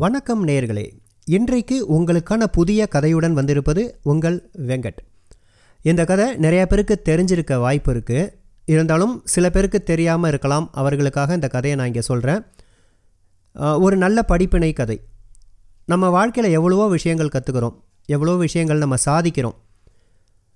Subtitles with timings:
[0.00, 0.84] வணக்கம் நேர்களே
[1.26, 4.36] இன்றைக்கு உங்களுக்கான புதிய கதையுடன் வந்திருப்பது உங்கள்
[4.68, 5.00] வெங்கட்.
[5.84, 8.30] இந்த கதை நிறைய பேருக்கு தெரிஞ்சிருக்க வாய்ப்பு இருக்குது
[8.68, 10.68] இருந்தாலும் சில பேருக்கு தெரியாமல் இருக்கலாம்.
[10.80, 12.40] அவர்களுக்காக இந்த கதையை நான் இங்கே சொல்கிறேன்
[13.86, 14.98] ஒரு நல்ல படிப்பினை கதை.
[15.92, 17.76] நம்ம வாழ்க்கையில் எவ்வளவோ விஷயங்கள் கற்றுக்கிறோம்
[18.08, 19.58] எவ்வளோ விஷயங்கள் நம்ம சாதிக்கிறோம்.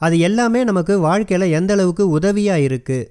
[0.00, 3.08] அது எல்லாமே நமக்கு வாழ்க்கையில் எந்த அளவுக்கு உதவியாக இருக்குது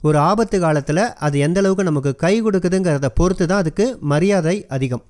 [0.00, 5.04] ஒரு ஆபத்து காலத்தில் அது எந்த அளவுக்கு நமக்கு கை கொடுக்குதுங்கிறத பொறுத்து தான் அதுக்கு மரியாதை அதிகம்.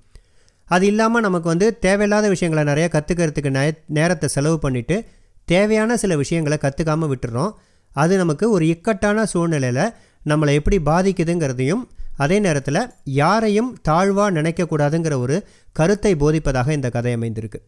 [0.68, 3.64] அது இல்லாமல் நமக்கு வந்து தேவையில்லாத விஷயங்களை நிறைய கற்றுக்கிறதுக்கு நே
[3.98, 4.96] நேரத்தை செலவு பண்ணிவிட்டு
[5.44, 7.52] தேவையான சில விஷயங்களை கற்றுக்காமல் விட்டுறோம்.
[7.96, 9.84] அது நமக்கு ஒரு இக்கட்டான சூழ்நிலையில்
[10.26, 11.84] நம்மளை எப்படி பாதிக்குதுங்கிறதையும்
[12.16, 12.80] அதே நேரத்தில்
[13.20, 15.36] யாரையும் தாழ்வாக நினைக்கக்கூடாதுங்கிற ஒரு
[15.72, 17.58] கருத்தை போதிப்பதாக இந்த கதை அமைந்திருக்கு.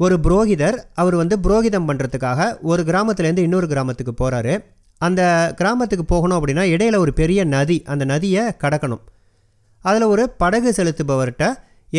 [0.00, 4.54] ஒரு புரோகிதர் அவர் வந்து புரோகிதம் பண்ணுறதுக்காக ஒரு கிராமத்துலேருந்து இன்னொரு கிராமத்துக்கு போகிறாரு
[5.00, 9.02] அந்த கிராமத்துக்கு போகணும் அப்படின்னா இடையில ஒரு பெரிய நதி அந்த நதியை கடக்கணும்.
[9.88, 11.46] அதில் ஒரு படகு செலுத்துபவர்கிட்ட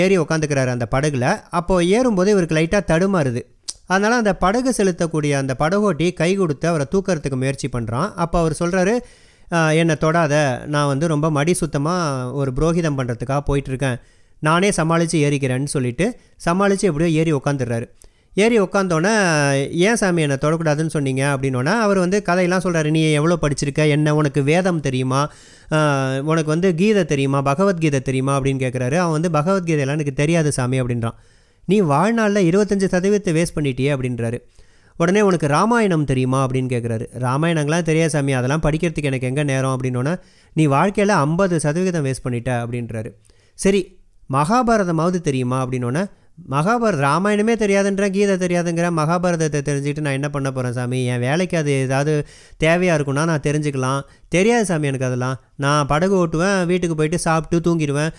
[0.02, 1.26] ஏறி உக்காந்துக்கிறாரு அந்த படகுல.
[1.59, 3.42] அப்போது ஏறும்போது இவருக்கு லைட்டாக தடுமாறுது.
[3.94, 8.95] அதனால் அந்த படகு செலுத்தக்கூடிய அந்த படகோட்டி கை கொடுத்து அவரை தூக்கிறதுக்கு முயற்சி பண்ணுறான் அப்போ அவர் சொல்கிறாரு
[9.81, 10.34] என்னை தொடாத.
[10.73, 14.00] நான் வந்து ரொம்ப மடி சுத்தமாக ஒரு புரோகிதம் பண்ணுறதுக்காக போயிட்டுருக்கேன்
[14.48, 16.06] நானே சமாளித்து ஏறிக்கிறேன்னு சொல்லிட்டு
[16.48, 17.88] சமாளித்து எப்படியோ ஏறி உக்காந்துடுறாரு.
[18.43, 19.11] ஏறி உட்காந்தோன்னே
[19.85, 21.21] ஏன் சாமி என்னை தொடக்கூடாதுன்னு சொன்னீங்க?
[21.33, 23.81] அப்படின்னோன்னா அவர் வந்து கதையெல்லாம் சொல்கிறாரு நீ எவ்வளோ படிச்சிருக்க?
[23.95, 25.21] என்ன உனக்கு வேதம் தெரியுமா?
[26.31, 27.39] உனக்கு வந்து கீதை தெரியுமா?
[27.47, 28.33] பகவத்கீதை தெரியுமா?
[28.39, 31.17] அப்படின்னு கேட்குறாரு அவன் வந்து பகவத்கீதையெல்லாம் எனக்கு தெரியாது சாமி அப்படின்றான்.
[31.65, 34.39] நீ வாழ்நாளில் இருபத்தஞ்சி சதவீதத்தை வேஸ்ட் பண்ணிட்டியே அப்படின்றாரு.
[34.99, 36.39] உடனே உனக்கு ராமாயணம் தெரியுமா?
[36.45, 38.35] அப்படின்னு கேட்குறாரு ராமாயணங்களாம் தெரியாது சாமி.
[38.41, 39.73] அதெல்லாம் படிக்கிறதுக்கு எனக்கு எங்கே நேரம்?
[39.75, 40.13] அப்படின்னோன்னா
[40.53, 43.11] நீ வாழ்க்கையில் ஐம்பது சதவீதம் வேஸ்ட் பண்ணிட்ட அப்படின்றாரு.
[43.65, 43.81] சரி
[44.30, 45.58] மகாபாரதமாவது தெரியுமா?
[45.65, 46.05] அப்படின்னோன்னே
[46.53, 50.99] மகாபாரத ராமாயணமே தெரியாதுன்ற கீதை தெரியாதுங்கிற மகாபாரதத்தை தெரிஞ்சுக்கிட்டு நான் என்ன பண்ண போகிறேன் சாமி?
[51.13, 52.13] என் வேலைக்கு அது ஏதாவது
[52.63, 54.02] தேவையாக இருக்குன்னா நான் தெரிஞ்சுக்கலாம்.
[54.35, 55.38] தெரியாது சாமி எனக்கு அதெல்லாம்.
[55.65, 58.11] நான் படகு ஓட்டுவேன் வீட்டுக்கு போயிட்டு சாப்பிட்டு தூங்கிடுவேன்.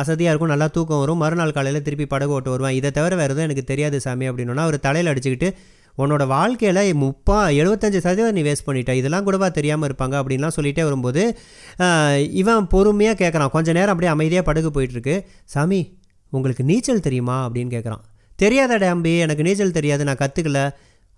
[0.00, 1.20] அசதியாக இருக்கும் நல்லா தூக்கம் வரும்.
[1.24, 2.76] மறுநாள் காலையில் திருப்பி படகு ஓட்டு வருவேன்.
[2.78, 5.50] இதை தவிர வேறு எதுவும் எனக்கு தெரியாது சாமி அப்படின்னா அவர் தலையில் அடிச்சுக்கிட்டு
[5.98, 8.92] உன்னோட வாழ்க்கையில் முப்பா எழுபத்தஞ்சு சதவீதம் நீ வேஸ்ட் பண்ணிட்ட.
[9.00, 10.14] இதெல்லாம் கூடவா தெரியாமல் இருப்பாங்க?
[10.22, 11.22] அப்படின்லாம் சொல்லிகிட்டே வரும்போது
[12.42, 15.16] இவன் பொறுமையாக கேட்குறான் கொஞ்சம் நேரம் அப்படியே அமைதியாக படகு போயிட்டுருக்கு
[15.54, 15.80] சாமி
[16.36, 18.02] உங்களுக்கு நீச்சல் தெரியுமா அப்படின்னு கேட்குறான்.
[18.38, 20.60] தெரியாத டேம்பி எனக்கு நீச்சல் தெரியாது நான் கற்றுக்கல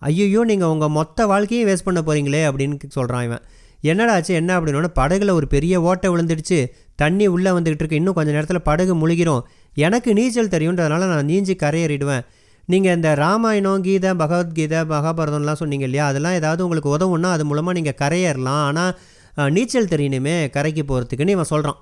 [0.03, 3.43] ஐயோ நீங்கள் உங்கள் மொத்த வாழ்க்கையும் வேஸ்ட் பண்ண போகிறீங்களே அப்படின்னு சொல்கிறான் இவன்.
[3.91, 6.59] என்னடா ஆச்சு என்ன அப்படின்னோட படகுல ஒரு பெரிய ஓட்டை விழுந்துடுச்சு.
[7.03, 8.00] தண்ணி உள்ளே வந்துக்கிட்டு இருக்கு.
[8.00, 9.43] இன்னும் கொஞ்சம் நேரத்தில் படகு முழுகிறோம்
[9.87, 12.25] எனக்கு நீச்சல் தெரியுன்றதுனால நான் நீஞ்சி கரையேறிடுவேன்.
[12.69, 16.05] நீங்கள் இந்த ராமாயணம் கீதை பகவத்கீதை மகாபாரதம்லாம் சொன்னீங்க இல்லையா?
[16.11, 18.62] அதெல்லாம் ஏதாவது உங்களுக்கு உதவுன்னா அது மூலமாக நீங்கள் கரையேறலாம்.
[18.69, 21.79] ஆனால் நீச்சல் தெரியணுமே கரைக்கு போகிறதுக்குன்னு இவன் சொல்கிறான்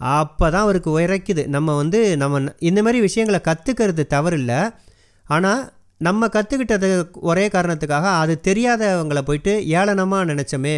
[0.00, 1.42] அப்போ தான் அவருக்கு உரைக்குது.
[1.54, 4.60] நம்ம வந்து நம்ம இந்த மாதிரி விஷயங்களை கற்றுக்கிறது தவறில்லை.
[5.26, 5.62] ஆனால்
[6.00, 6.88] நம்ம கற்றுக்கிட்டது
[7.30, 10.76] ஒரே காரணத்துக்காக அது தெரியாதவங்களை போயிட்டு ஏளனமாக நினச்சோமே.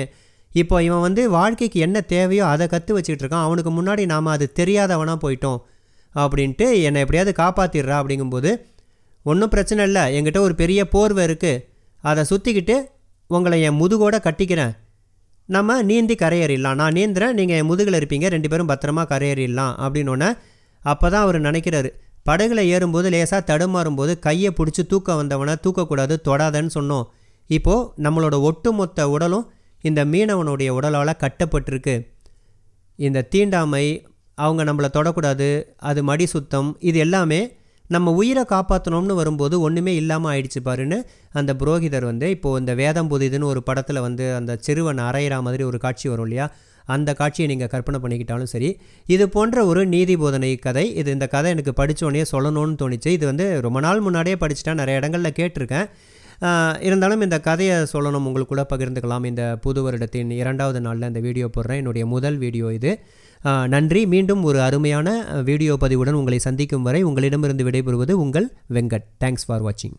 [0.52, 3.46] இப்போ இவன் வந்து வாழ்க்கைக்கு என்ன தேவையோ அதை கற்று வச்சுக்கிட்டு இருக்கான்.
[3.48, 5.58] அவனுக்கு முன்னாடி நாம் அது தெரியாதவனாக போயிட்டோம்
[6.14, 8.52] அப்படின்ட்டு என்னை எப்படியாவது காப்பாற்றிடுறா அப்படிங்கும்போது
[9.26, 10.04] ஒன்றும் பிரச்சனை இல்லை.
[10.16, 11.64] என்கிட்ட ஒரு பெரிய போர்வை இருக்குது
[12.04, 12.76] அதை சுற்றிக்கிட்டு
[13.30, 14.72] உங்களை என் முதுகோட கட்டிக்கிறேன்.
[15.54, 16.78] நம்ம நீந்தி கரையேறிடலாம்.
[16.80, 20.28] நான் நீந்துறேன் நீங்கள் என் முதுகில் இருப்பீங்க ரெண்டு பேரும் பத்திரமா கரையேறிடலாம் அப்படின்னோடனே
[20.82, 21.90] அப்போ தான் அவர் நினைக்கிறாரு.
[22.28, 27.06] படகுல ஏறும்போது லேசாக தடுமாறும்போது கையை பிடிச்சி தூக்க வந்தவனை தூக்கக்கூடாது தொடாதன்னு சொன்னோம்.
[27.46, 29.46] இப்போது நம்மளோட ஒட்டுமொத்த உடலும்
[29.84, 31.94] இந்த மீனவனுடைய உடலால் கட்டப்பட்டிருக்கு.
[32.98, 33.84] இந்த தீண்டாமை
[34.34, 35.48] அவங்க நம்மளை தொடக்கூடாது
[35.90, 37.40] அது மடி சுத்தம் இது எல்லாமே
[37.88, 40.98] நம்ம உயிரை காப்பாற்றணும்னு வரும்போது ஒன்றுமே இல்லாமல் ஆயிடுச்சு பாருன்னு
[41.32, 45.78] அந்த புரோகிதர் வந்து இப்போது இந்த வேதம் புதிதுன்னு ஒரு படத்தில் வந்து அந்த சிறுவன் அரையிற மாதிரி ஒரு
[45.78, 46.50] காட்சி வரும் இல்லையா?
[46.86, 48.80] அந்த காட்சியை நீங்கள் கற்பனை பண்ணிக்கிட்டாலும் சரி.
[49.06, 50.94] இது போன்ற ஒரு நீதி போதனை கதை.
[50.94, 53.06] இது இந்த கதை எனக்கு படித்தோடனே சொல்லணும்னு தோணுச்சு.
[53.06, 55.88] இது வந்து ரொம்ப நாள் முன்னாடியே படிச்சுட்டேன் நிறைய இடங்களில் கேட்டிருக்கேன்.
[56.88, 59.24] இருந்தாலும் இந்த கதையை சொல்லணும் உங்களுக்கு கூட பகிர்ந்துக்கலாம்.
[59.30, 61.80] இந்த புது வருடத்தின் இரண்டாவது நாளில் இந்த வீடியோ போடுறேன்.
[61.82, 62.92] என்னுடைய முதல் வீடியோ இது.
[63.74, 64.02] நன்றி.
[64.14, 65.08] மீண்டும் ஒரு அருமையான
[65.48, 69.08] வீடியோ பதிவுடன் உங்களை சந்திக்கும் வரை உங்களிடமிருந்து விடைபெறுவது உங்கள் வெங்கட்.
[69.24, 69.96] தேங்க்ஸ் ஃபார் வாட்சிங்